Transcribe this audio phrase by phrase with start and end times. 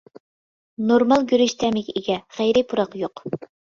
[0.91, 3.27] نورمال گۈرۈچ تەمىگە ئىگە، غەيرىي پۇراق يوق.